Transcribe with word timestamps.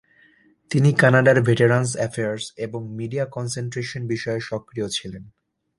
তিনি 0.71 0.89
কানাডার 0.93 1.37
Veterans 1.41 1.91
Affairs 1.95 2.45
এবং 2.57 2.81
মিডিয়া 2.89 3.25
কনসেনট্রেশন 3.25 4.01
বিষয়ে 4.07 4.39
সক্রিয় 4.39 4.87
ছিলেন। 4.89 5.23